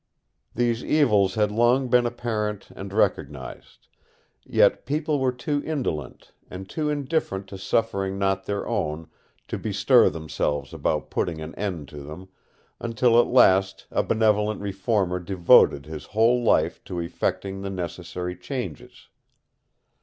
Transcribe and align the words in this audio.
These 0.55 0.83
evils 0.83 1.35
had 1.35 1.51
long 1.51 1.87
been 1.87 2.07
apparent 2.07 2.71
and 2.75 2.91
recognised; 2.91 3.87
yet 4.43 4.87
people 4.87 5.19
were 5.19 5.31
too 5.31 5.61
indolent, 5.63 6.31
and 6.49 6.67
too 6.67 6.89
indifferent 6.89 7.45
to 7.49 7.57
suffering 7.59 8.17
not 8.17 8.45
their 8.45 8.65
own, 8.67 9.09
to 9.47 9.59
bestir 9.59 10.09
themselves 10.09 10.73
about 10.73 11.11
putting 11.11 11.39
an 11.39 11.53
end 11.53 11.87
to 11.89 12.01
them, 12.01 12.29
until 12.79 13.21
at 13.21 13.27
last 13.27 13.85
a 13.91 14.01
benevolent 14.01 14.59
reformer 14.59 15.19
devoted 15.19 15.85
his 15.85 16.05
whole 16.05 16.41
life 16.43 16.83
to 16.85 16.99
effecting 16.99 17.61
the 17.61 17.69
necessary 17.69 18.35
changes. 18.35 19.07